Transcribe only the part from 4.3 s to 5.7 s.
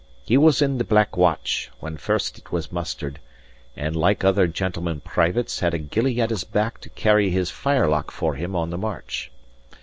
gentlemen privates,